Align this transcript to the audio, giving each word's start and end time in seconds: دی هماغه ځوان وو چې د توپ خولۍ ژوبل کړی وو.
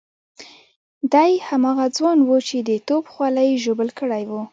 دی 1.13 1.31
هماغه 1.47 1.85
ځوان 1.97 2.17
وو 2.23 2.37
چې 2.47 2.57
د 2.69 2.71
توپ 2.87 3.03
خولۍ 3.13 3.49
ژوبل 3.63 3.89
کړی 3.99 4.23
وو. 4.29 4.41